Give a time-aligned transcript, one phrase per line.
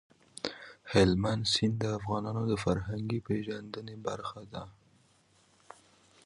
[0.93, 4.63] هلمند سیند د افغانانو د فرهنګي پیژندنې برخه ده.